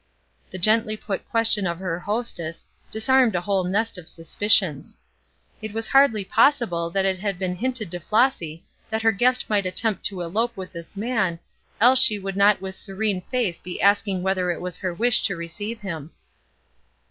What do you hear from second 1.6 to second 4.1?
of her hostess disarmed a whole nest of